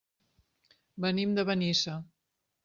[1.05, 1.99] Venim de Benissa.